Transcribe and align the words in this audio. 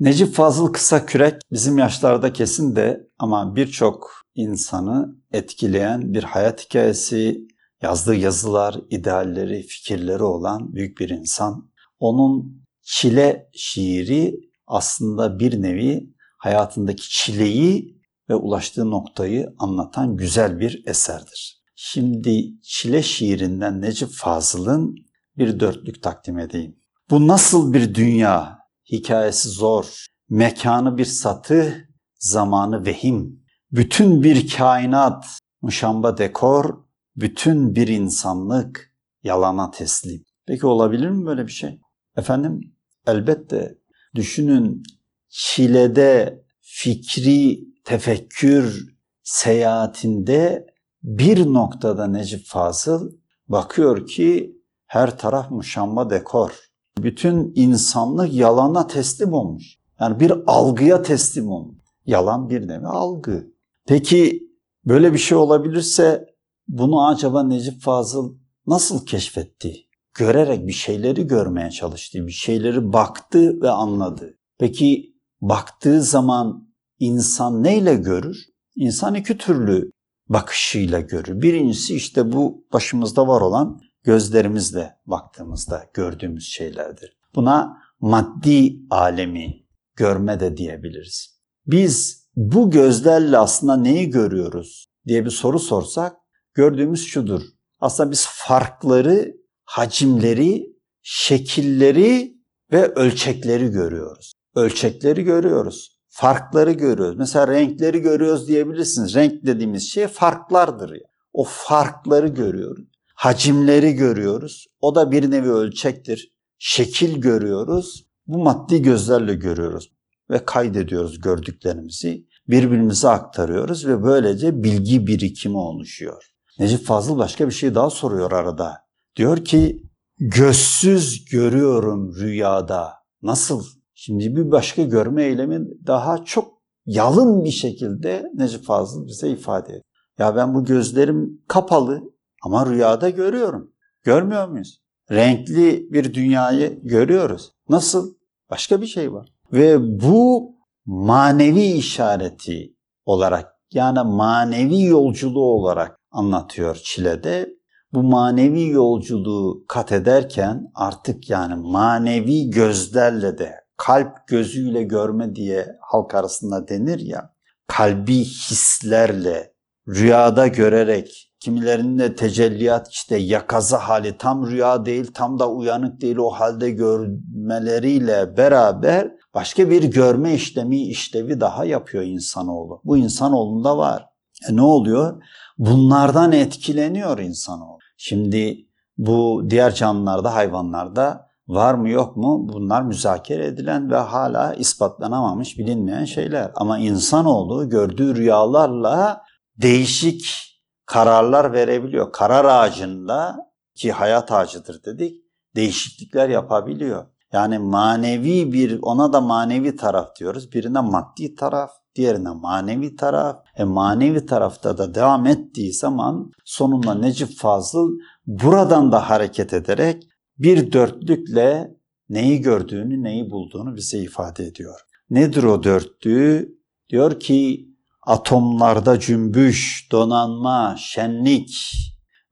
Necip 0.00 0.34
Fazıl 0.34 0.72
Kısakürek 0.72 1.42
bizim 1.52 1.78
yaşlarda 1.78 2.32
kesin 2.32 2.76
de 2.76 3.08
ama 3.18 3.56
birçok 3.56 4.10
insanı 4.34 5.16
etkileyen 5.32 6.14
bir 6.14 6.22
hayat 6.22 6.64
hikayesi, 6.64 7.48
yazdığı 7.82 8.14
yazılar, 8.14 8.80
idealleri, 8.90 9.62
fikirleri 9.62 10.22
olan 10.22 10.74
büyük 10.74 10.98
bir 10.98 11.08
insan. 11.08 11.70
Onun 11.98 12.64
çile 12.82 13.50
şiiri 13.54 14.40
aslında 14.66 15.38
bir 15.38 15.62
nevi 15.62 16.14
hayatındaki 16.38 17.10
çileyi 17.10 18.00
ve 18.28 18.34
ulaştığı 18.34 18.90
noktayı 18.90 19.54
anlatan 19.58 20.16
güzel 20.16 20.60
bir 20.60 20.82
eserdir. 20.86 21.62
Şimdi 21.74 22.60
çile 22.62 23.02
şiirinden 23.02 23.80
Necip 23.80 24.10
Fazıl'ın 24.10 24.94
bir 25.38 25.60
dörtlük 25.60 26.02
takdim 26.02 26.38
edeyim. 26.38 26.76
Bu 27.10 27.28
nasıl 27.28 27.72
bir 27.72 27.94
dünya? 27.94 28.59
Hikayesi 28.92 29.48
zor, 29.48 30.06
mekanı 30.28 30.98
bir 30.98 31.04
satı, 31.04 31.88
zamanı 32.18 32.86
vehim. 32.86 33.44
Bütün 33.72 34.22
bir 34.22 34.48
kainat, 34.48 35.24
muşamba 35.62 36.18
dekor, 36.18 36.84
bütün 37.16 37.74
bir 37.74 37.88
insanlık 37.88 38.94
yalana 39.22 39.70
teslim. 39.70 40.24
Peki 40.46 40.66
olabilir 40.66 41.10
mi 41.10 41.26
böyle 41.26 41.46
bir 41.46 41.52
şey? 41.52 41.80
Efendim 42.16 42.60
elbette 43.06 43.78
düşünün 44.14 44.82
çilede 45.28 46.44
fikri 46.60 47.60
tefekkür 47.84 48.94
seyahatinde 49.22 50.66
bir 51.02 51.46
noktada 51.46 52.06
Necip 52.06 52.46
Fazıl 52.46 53.12
bakıyor 53.48 54.06
ki 54.06 54.56
her 54.86 55.18
taraf 55.18 55.50
muşamba 55.50 56.10
dekor. 56.10 56.69
Bütün 56.98 57.52
insanlık 57.54 58.32
yalana 58.34 58.86
teslim 58.86 59.32
olmuş. 59.32 59.78
Yani 60.00 60.20
bir 60.20 60.32
algıya 60.46 61.02
teslim 61.02 61.48
olmuş. 61.48 61.78
Yalan 62.06 62.50
bir 62.50 62.68
nevi 62.68 62.86
algı. 62.86 63.46
Peki 63.86 64.42
böyle 64.84 65.12
bir 65.12 65.18
şey 65.18 65.38
olabilirse 65.38 66.26
bunu 66.68 67.08
acaba 67.08 67.42
Necip 67.42 67.82
Fazıl 67.82 68.34
nasıl 68.66 69.06
keşfetti? 69.06 69.76
Görerek 70.14 70.66
bir 70.66 70.72
şeyleri 70.72 71.26
görmeye 71.26 71.70
çalıştı, 71.70 72.26
bir 72.26 72.32
şeyleri 72.32 72.92
baktı 72.92 73.60
ve 73.62 73.70
anladı. 73.70 74.38
Peki 74.58 75.14
baktığı 75.40 76.02
zaman 76.02 76.68
insan 76.98 77.62
neyle 77.62 77.94
görür? 77.94 78.36
İnsan 78.76 79.14
iki 79.14 79.38
türlü 79.38 79.90
bakışıyla 80.28 81.00
görür. 81.00 81.42
Birincisi 81.42 81.94
işte 81.94 82.32
bu 82.32 82.64
başımızda 82.72 83.28
var 83.28 83.40
olan 83.40 83.80
gözlerimizle 84.04 84.96
baktığımızda 85.06 85.84
gördüğümüz 85.94 86.48
şeylerdir. 86.48 87.16
Buna 87.34 87.76
maddi 88.00 88.76
alemi 88.90 89.66
görme 89.96 90.40
de 90.40 90.56
diyebiliriz. 90.56 91.40
Biz 91.66 92.26
bu 92.36 92.70
gözlerle 92.70 93.38
aslında 93.38 93.76
neyi 93.76 94.10
görüyoruz 94.10 94.86
diye 95.06 95.24
bir 95.24 95.30
soru 95.30 95.58
sorsak 95.58 96.16
gördüğümüz 96.54 97.06
şudur. 97.06 97.42
Aslında 97.80 98.10
biz 98.10 98.26
farkları, 98.30 99.36
hacimleri, 99.64 100.66
şekilleri 101.02 102.34
ve 102.72 102.86
ölçekleri 102.86 103.70
görüyoruz. 103.70 104.32
Ölçekleri 104.54 105.24
görüyoruz. 105.24 106.00
Farkları 106.08 106.72
görüyoruz. 106.72 107.16
Mesela 107.18 107.48
renkleri 107.48 108.00
görüyoruz 108.00 108.48
diyebilirsiniz. 108.48 109.14
Renk 109.14 109.46
dediğimiz 109.46 109.90
şey 109.90 110.06
farklardır. 110.06 110.88
Yani. 110.88 111.02
O 111.32 111.44
farkları 111.44 112.28
görüyoruz. 112.28 112.89
Hacimleri 113.20 113.92
görüyoruz. 113.92 114.66
O 114.80 114.94
da 114.94 115.10
bir 115.10 115.30
nevi 115.30 115.50
ölçektir. 115.50 116.32
Şekil 116.58 117.20
görüyoruz. 117.20 118.06
Bu 118.26 118.38
maddi 118.38 118.82
gözlerle 118.82 119.34
görüyoruz 119.34 119.92
ve 120.30 120.44
kaydediyoruz 120.44 121.20
gördüklerimizi. 121.20 122.26
Birbirimize 122.48 123.08
aktarıyoruz 123.08 123.86
ve 123.86 124.02
böylece 124.02 124.62
bilgi 124.62 125.06
birikimi 125.06 125.56
oluşuyor. 125.56 126.30
Necip 126.58 126.86
Fazıl 126.86 127.18
başka 127.18 127.46
bir 127.46 127.52
şey 127.52 127.74
daha 127.74 127.90
soruyor 127.90 128.32
arada. 128.32 128.76
Diyor 129.16 129.44
ki 129.44 129.82
gözsüz 130.18 131.24
görüyorum 131.24 132.16
rüyada. 132.16 132.92
Nasıl? 133.22 133.64
Şimdi 133.94 134.36
bir 134.36 134.50
başka 134.50 134.82
görme 134.82 135.24
eylemi 135.24 135.60
daha 135.86 136.24
çok 136.24 136.52
yalın 136.86 137.44
bir 137.44 137.50
şekilde 137.50 138.24
Necip 138.34 138.64
Fazıl 138.64 139.06
bize 139.06 139.30
ifade 139.30 139.66
ediyor. 139.66 139.82
Ya 140.18 140.36
ben 140.36 140.54
bu 140.54 140.64
gözlerim 140.64 141.42
kapalı 141.48 142.02
ama 142.40 142.66
rüyada 142.66 143.10
görüyorum. 143.10 143.72
Görmüyor 144.02 144.48
muyuz? 144.48 144.82
Renkli 145.10 145.92
bir 145.92 146.14
dünyayı 146.14 146.80
görüyoruz. 146.82 147.52
Nasıl? 147.68 148.14
Başka 148.50 148.80
bir 148.80 148.86
şey 148.86 149.12
var. 149.12 149.32
Ve 149.52 150.00
bu 150.00 150.54
manevi 150.86 151.62
işareti 151.62 152.74
olarak 153.04 153.54
yani 153.72 153.98
manevi 154.04 154.82
yolculuğu 154.82 155.52
olarak 155.52 155.98
anlatıyor 156.10 156.80
Çile'de. 156.84 157.60
Bu 157.92 158.02
manevi 158.02 158.68
yolculuğu 158.68 159.64
kat 159.68 159.92
ederken 159.92 160.70
artık 160.74 161.30
yani 161.30 161.54
manevi 161.54 162.50
gözlerle 162.50 163.38
de 163.38 163.54
kalp 163.76 164.26
gözüyle 164.26 164.82
görme 164.82 165.34
diye 165.34 165.66
halk 165.80 166.14
arasında 166.14 166.68
denir 166.68 166.98
ya 166.98 167.34
kalbi 167.66 168.18
hislerle 168.24 169.54
rüyada 169.88 170.46
görerek 170.46 171.29
Kimilerinin 171.40 171.98
de 171.98 172.16
tecelliyat 172.16 172.90
işte 172.90 173.16
yakaza 173.16 173.78
hali 173.78 174.18
tam 174.18 174.46
rüya 174.46 174.86
değil 174.86 175.10
tam 175.14 175.38
da 175.38 175.50
uyanık 175.50 176.00
değil 176.00 176.16
o 176.16 176.30
halde 176.30 176.70
görmeleriyle 176.70 178.36
beraber 178.36 179.12
başka 179.34 179.70
bir 179.70 179.84
görme 179.84 180.34
işlemi 180.34 180.82
işlevi 180.82 181.40
daha 181.40 181.64
yapıyor 181.64 182.04
insanoğlu. 182.04 182.80
Bu 182.84 182.96
insanoğlunda 182.96 183.78
var. 183.78 184.06
E 184.48 184.56
ne 184.56 184.62
oluyor? 184.62 185.22
Bunlardan 185.58 186.32
etkileniyor 186.32 187.18
insanoğlu. 187.18 187.78
Şimdi 187.96 188.66
bu 188.98 189.42
diğer 189.50 189.74
canlılarda, 189.74 190.34
hayvanlarda 190.34 191.26
var 191.48 191.74
mı 191.74 191.88
yok 191.88 192.16
mu 192.16 192.48
bunlar 192.52 192.82
müzakere 192.82 193.46
edilen 193.46 193.90
ve 193.90 193.96
hala 193.96 194.54
ispatlanamamış 194.54 195.58
bilinmeyen 195.58 196.04
şeyler. 196.04 196.50
Ama 196.54 196.78
insanoğlu 196.78 197.68
gördüğü 197.68 198.16
rüyalarla 198.16 199.22
değişik 199.56 200.49
kararlar 200.90 201.52
verebiliyor. 201.52 202.12
Karar 202.12 202.44
ağacında 202.44 203.36
ki 203.74 203.92
hayat 203.92 204.32
ağacıdır 204.32 204.84
dedik 204.84 205.24
değişiklikler 205.56 206.28
yapabiliyor. 206.28 207.06
Yani 207.32 207.58
manevi 207.58 208.52
bir 208.52 208.78
ona 208.82 209.12
da 209.12 209.20
manevi 209.20 209.76
taraf 209.76 210.16
diyoruz. 210.16 210.52
Birine 210.52 210.80
maddi 210.80 211.34
taraf, 211.34 211.70
diğerine 211.94 212.30
manevi 212.30 212.96
taraf. 212.96 213.38
E 213.56 213.64
manevi 213.64 214.26
tarafta 214.26 214.78
da 214.78 214.94
devam 214.94 215.26
ettiği 215.26 215.72
zaman 215.72 216.30
sonunda 216.44 216.94
Necip 216.94 217.38
Fazıl 217.38 217.90
buradan 218.26 218.92
da 218.92 219.10
hareket 219.10 219.52
ederek 219.52 220.02
bir 220.38 220.72
dörtlükle 220.72 221.76
neyi 222.08 222.40
gördüğünü, 222.40 223.02
neyi 223.02 223.30
bulduğunu 223.30 223.76
bize 223.76 223.98
ifade 223.98 224.44
ediyor. 224.44 224.80
Nedir 225.10 225.42
o 225.42 225.62
dörtlüğü? 225.62 226.60
Diyor 226.90 227.20
ki 227.20 227.69
atomlarda 228.10 229.00
cümbüş, 229.00 229.88
donanma, 229.92 230.76
şenlik 230.78 231.72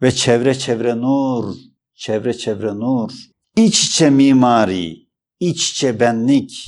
ve 0.02 0.12
çevre 0.12 0.54
çevre 0.54 0.96
nur, 0.96 1.54
çevre 1.94 2.34
çevre 2.34 2.74
nur, 2.74 3.10
iç 3.56 3.84
içe 3.84 4.10
mimari, 4.10 5.08
iç 5.40 5.70
içe 5.70 6.00
benlik, 6.00 6.66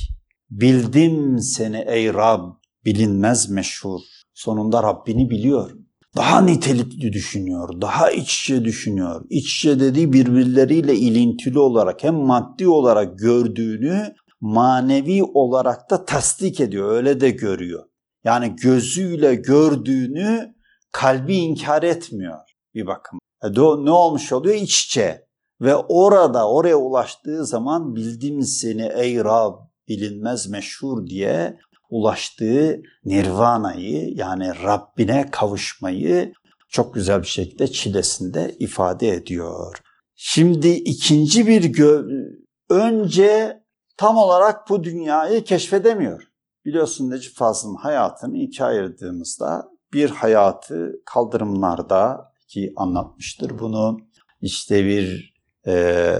bildim 0.49 1.39
seni 1.39 1.85
ey 1.87 2.13
Rab, 2.13 2.43
bilinmez 2.85 3.49
meşhur. 3.49 3.99
Sonunda 4.33 4.83
Rabbini 4.83 5.29
biliyor. 5.29 5.71
Daha 6.15 6.41
nitelikli 6.41 7.13
düşünüyor, 7.13 7.81
daha 7.81 8.11
iç 8.11 8.41
içe 8.41 8.65
düşünüyor. 8.65 9.25
İç 9.29 9.57
içe 9.57 9.79
dediği 9.79 10.13
birbirleriyle 10.13 10.95
ilintili 10.95 11.59
olarak 11.59 12.03
hem 12.03 12.15
maddi 12.15 12.67
olarak 12.67 13.19
gördüğünü 13.19 14.15
manevi 14.41 15.23
olarak 15.23 15.89
da 15.89 16.05
tasdik 16.05 16.59
ediyor, 16.59 16.91
öyle 16.91 17.21
de 17.21 17.29
görüyor. 17.29 17.90
Yani 18.23 18.55
gözüyle 18.55 19.35
gördüğünü 19.35 20.55
kalbi 20.91 21.35
inkar 21.35 21.83
etmiyor 21.83 22.39
bir 22.73 22.87
bakım. 22.87 23.19
E 23.43 23.47
ne 23.85 23.91
olmuş 23.91 24.31
oluyor? 24.31 24.55
İç 24.55 24.85
içe. 24.85 25.25
Ve 25.61 25.75
orada 25.75 26.49
oraya 26.49 26.75
ulaştığı 26.75 27.45
zaman 27.45 27.95
bildim 27.95 28.41
seni 28.41 28.91
ey 28.95 29.17
Rab 29.17 29.55
bilinmez 29.87 30.49
meşhur 30.49 31.07
diye 31.07 31.59
ulaştığı 31.89 32.81
nirvanayı 33.05 34.13
yani 34.15 34.63
Rabbine 34.63 35.31
kavuşmayı 35.31 36.33
çok 36.69 36.93
güzel 36.93 37.21
bir 37.21 37.27
şekilde 37.27 37.67
çilesinde 37.67 38.55
ifade 38.59 39.09
ediyor. 39.09 39.77
Şimdi 40.15 40.69
ikinci 40.69 41.47
bir 41.47 41.63
gö- 41.63 42.37
önce 42.69 43.61
tam 43.97 44.17
olarak 44.17 44.69
bu 44.69 44.83
dünyayı 44.83 45.43
keşfedemiyor. 45.43 46.30
Biliyorsun 46.65 47.09
Necip 47.09 47.35
Fazıl'ın 47.35 47.75
hayatını 47.75 48.37
ikiye 48.37 48.67
ayırdığımızda 48.67 49.71
bir 49.93 50.09
hayatı 50.09 50.91
kaldırımlarda 51.05 52.31
ki 52.47 52.73
anlatmıştır 52.75 53.59
bunu. 53.59 53.99
İşte 54.41 54.85
bir 54.85 55.33
e, 55.67 56.15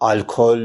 alkol 0.00 0.58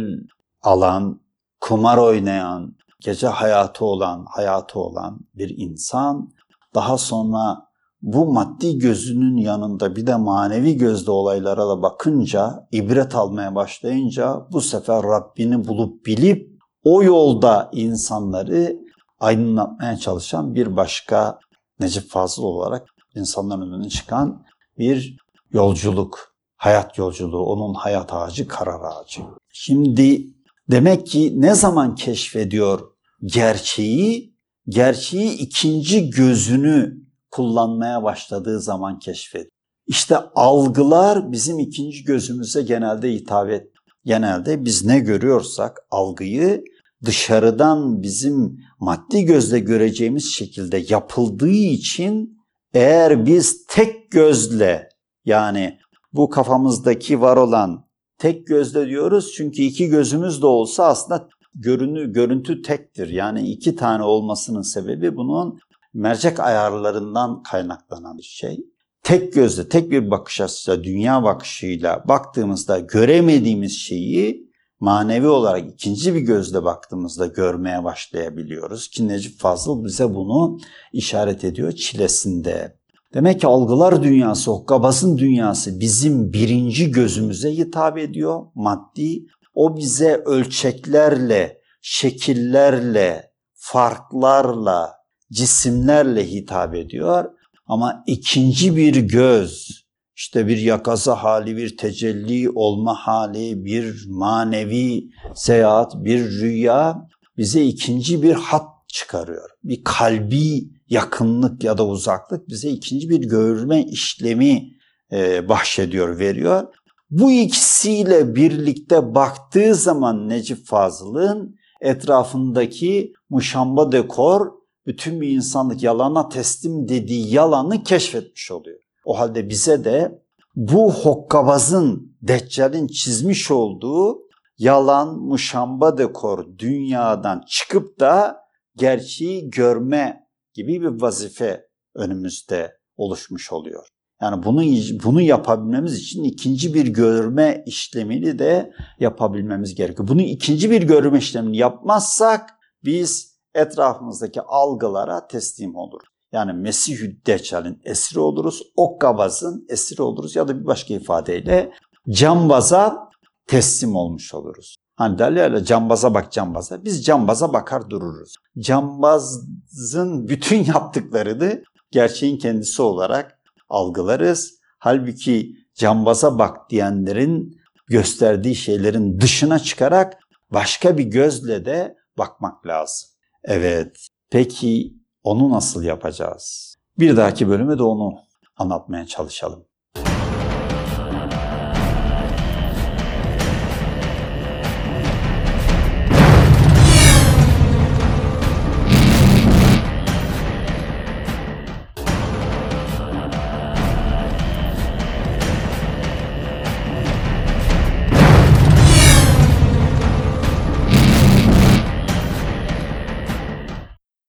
alan, 0.62 1.21
kumar 1.62 1.98
oynayan, 1.98 2.75
gece 3.00 3.27
hayatı 3.27 3.86
olan, 3.86 4.25
hayatı 4.30 4.80
olan 4.80 5.19
bir 5.36 5.57
insan 5.57 6.30
daha 6.75 6.98
sonra 6.98 7.68
bu 8.01 8.33
maddi 8.33 8.77
gözünün 8.80 9.38
yanında 9.38 9.95
bir 9.95 10.07
de 10.07 10.15
manevi 10.15 10.77
gözde 10.77 11.12
olaylara 11.12 11.68
da 11.69 11.81
bakınca, 11.81 12.68
ibret 12.71 13.15
almaya 13.15 13.56
başlayınca 13.56 14.48
bu 14.51 14.62
sefer 14.62 15.04
Rabbini 15.04 15.68
bulup 15.68 16.06
bilip 16.06 16.54
o 16.83 17.04
yolda 17.04 17.69
insanları 17.74 18.82
aydınlatmaya 19.24 19.98
çalışan 19.98 20.56
bir 20.56 20.75
başka 20.75 21.40
Necip 21.80 22.10
Fazıl 22.10 22.44
olarak 22.44 22.88
insanların 23.16 23.72
önüne 23.72 23.90
çıkan 23.90 24.46
bir 24.78 25.18
yolculuk, 25.52 26.36
hayat 26.56 26.98
yolculuğu, 26.98 27.46
onun 27.46 27.74
hayat 27.74 28.14
ağacı 28.14 28.48
karar 28.48 28.80
ağacı. 28.81 29.22
Şimdi 29.54 30.28
demek 30.72 31.08
ki 31.08 31.42
ne 31.42 31.56
zaman 31.56 31.96
keşfediyor 31.96 32.80
gerçeği, 33.24 34.36
gerçeği 34.68 35.31
ikinci 35.38 36.10
gözünü 36.10 36.98
kullanmaya 37.31 38.04
başladığı 38.04 38.60
zaman 38.60 39.00
keşfediyor. 39.00 39.52
İşte 39.88 40.18
algılar 40.36 41.31
bizim 41.31 41.60
ikinci 41.60 42.04
gözümüze 42.04 42.62
genelde 42.62 43.14
hitap 43.14 43.50
et. 43.50 43.68
Genelde 44.06 44.66
biz 44.66 44.86
ne 44.86 45.00
görüyorsak 45.00 45.78
algıyı 45.92 46.64
dışarıdan 47.05 48.01
bizim 48.01 48.59
maddi 48.79 49.25
gözle 49.25 49.59
göreceğimiz 49.59 50.33
şekilde 50.33 50.85
yapıldığı 50.89 51.50
için 51.50 52.38
eğer 52.73 53.25
biz 53.25 53.65
tek 53.67 54.11
gözle 54.11 54.89
yani 55.25 55.79
bu 56.13 56.29
kafamızdaki 56.29 57.21
var 57.21 57.38
olan 57.38 57.85
tek 58.17 58.47
gözle 58.47 58.88
diyoruz 58.88 59.33
çünkü 59.35 59.61
iki 59.61 59.88
gözümüz 59.88 60.41
de 60.41 60.45
olsa 60.45 60.85
aslında 60.85 61.29
görünü, 61.55 62.13
görüntü 62.13 62.61
tektir. 62.61 63.07
Yani 63.07 63.50
iki 63.50 63.75
tane 63.75 64.03
olmasının 64.03 64.61
sebebi 64.61 65.15
bunun 65.15 65.59
mercek 65.94 66.39
ayarlarından 66.39 67.44
kaynaklanan 67.44 68.17
bir 68.17 68.23
şey. 68.23 68.65
Tek 69.03 69.33
gözle, 69.33 69.69
tek 69.69 69.91
bir 69.91 70.11
bakış 70.11 70.41
açısıyla, 70.41 70.83
dünya 70.83 71.23
bakışıyla 71.23 72.03
baktığımızda 72.07 72.79
göremediğimiz 72.79 73.79
şeyi 73.79 74.52
manevi 74.83 75.27
olarak 75.27 75.69
ikinci 75.74 76.15
bir 76.15 76.19
gözle 76.19 76.63
baktığımızda 76.63 77.25
görmeye 77.25 77.83
başlayabiliyoruz. 77.83 78.88
Ki 78.88 79.07
Necip 79.07 79.39
Fazıl 79.39 79.85
bize 79.85 80.15
bunu 80.15 80.57
işaret 80.94 81.44
ediyor 81.44 81.71
çilesinde. 81.71 82.77
Demek 83.13 83.41
ki 83.41 83.47
algılar 83.47 84.03
dünyası, 84.03 84.51
hokkabazın 84.51 85.18
dünyası 85.18 85.80
bizim 85.80 86.33
birinci 86.33 86.91
gözümüze 86.91 87.51
hitap 87.51 87.97
ediyor 87.97 88.45
maddi. 88.56 89.25
O 89.53 89.77
bize 89.77 90.15
ölçeklerle, 90.25 91.62
şekillerle, 91.81 93.31
farklarla, 93.53 94.91
cisimlerle 95.31 96.31
hitap 96.31 96.75
ediyor. 96.75 97.25
Ama 97.68 98.03
ikinci 98.07 98.75
bir 98.75 98.95
göz, 98.95 99.82
işte 100.15 100.48
bir 100.48 100.57
yakaza 100.57 101.15
hali, 101.15 101.57
bir 101.57 101.77
tecelli 101.77 102.50
olma 102.50 102.95
hali, 102.95 103.65
bir 103.65 104.06
manevi 104.07 105.10
seyahat, 105.36 105.95
bir 105.95 106.19
rüya 106.31 107.07
bize 107.38 107.63
ikinci 107.63 108.24
bir 108.24 108.33
hat 108.33 108.68
çıkarıyor. 108.88 109.50
Bir 109.63 109.83
kalbi 109.83 110.69
yakınlık 110.89 111.63
ya 111.63 111.77
da 111.77 111.88
uzaklık 111.88 112.50
bize 112.50 112.69
ikinci 112.69 113.10
bir 113.10 113.18
görme 113.18 113.83
işlemi 113.83 114.74
e, 115.12 115.50
bahşediyor, 115.50 116.19
veriyor. 116.19 116.68
Bu 117.10 117.31
ikisiyle 117.31 118.36
birlikte 118.36 119.15
baktığı 119.15 119.75
zaman 119.75 120.30
Necip 120.30 120.65
Fazıl'ın 120.65 121.56
etrafındaki 121.81 123.13
muşamba 123.30 123.92
dekor 123.92 124.51
bütün 124.86 125.21
bir 125.21 125.30
insanlık 125.30 125.83
yalana 125.83 126.30
teslim 126.30 126.88
dediği 126.88 127.33
yalanı 127.33 127.83
keşfetmiş 127.83 128.51
oluyor. 128.51 128.80
O 129.05 129.19
halde 129.19 129.50
bize 129.50 129.83
de 129.83 130.23
bu 130.55 130.94
hokkabazın, 130.94 132.17
Deccal'in 132.21 132.88
çizmiş 132.88 133.51
olduğu 133.51 134.19
yalan, 134.57 135.19
muşamba 135.19 135.97
dekor 135.97 136.57
dünyadan 136.57 137.44
çıkıp 137.47 138.00
da 138.00 138.38
gerçeği 138.75 139.50
görme 139.50 140.27
gibi 140.53 140.81
bir 140.81 141.01
vazife 141.01 141.67
önümüzde 141.95 142.77
oluşmuş 142.97 143.51
oluyor. 143.51 143.88
Yani 144.21 144.44
bunu 144.44 144.61
bunu 145.03 145.21
yapabilmemiz 145.21 146.00
için 146.00 146.23
ikinci 146.23 146.73
bir 146.73 146.88
görme 146.88 147.63
işlemini 147.65 148.39
de 148.39 148.73
yapabilmemiz 149.00 149.75
gerekiyor. 149.75 150.07
Bunu 150.07 150.21
ikinci 150.21 150.71
bir 150.71 150.81
görme 150.81 151.17
işlemini 151.17 151.57
yapmazsak 151.57 152.50
biz 152.83 153.38
etrafımızdaki 153.55 154.41
algılara 154.41 155.27
teslim 155.27 155.75
oluruz. 155.75 156.12
Yani 156.33 156.53
Mesih-i 156.53 157.25
Deccal'in 157.25 157.81
esiri 157.83 158.19
oluruz, 158.19 158.62
Okkabaz'ın 158.75 159.65
esiri 159.69 160.01
oluruz 160.01 160.35
ya 160.35 160.47
da 160.47 160.59
bir 160.59 160.65
başka 160.65 160.94
ifadeyle 160.94 161.71
cambaza 162.09 163.09
teslim 163.47 163.95
olmuş 163.95 164.33
oluruz. 164.33 164.75
Hani 164.95 165.19
derler 165.19 165.51
ya 165.51 165.63
cambaza 165.63 166.13
bak 166.13 166.31
cambaza. 166.31 166.83
Biz 166.83 167.06
cambaza 167.06 167.53
bakar 167.53 167.89
dururuz. 167.89 168.35
Cambazın 168.59 170.27
bütün 170.27 170.65
yaptıklarını 170.74 171.63
gerçeğin 171.91 172.38
kendisi 172.38 172.81
olarak 172.81 173.39
algılarız. 173.69 174.53
Halbuki 174.79 175.56
cambaza 175.75 176.39
bak 176.39 176.69
diyenlerin 176.69 177.57
gösterdiği 177.88 178.56
şeylerin 178.56 179.19
dışına 179.21 179.59
çıkarak 179.59 180.18
başka 180.51 180.97
bir 180.97 181.03
gözle 181.03 181.65
de 181.65 181.95
bakmak 182.18 182.68
lazım. 182.68 183.09
Evet, 183.44 184.07
peki 184.29 185.02
onu 185.24 185.50
nasıl 185.50 185.84
yapacağız? 185.84 186.75
Bir 187.00 187.18
dahaki 187.18 187.48
bölümde 187.50 187.78
de 187.78 187.84
onu 187.84 188.20
anlatmaya 188.58 189.06
çalışalım. 189.06 189.66